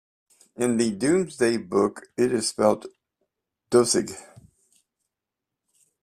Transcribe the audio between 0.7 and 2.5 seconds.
the Domesday Book it is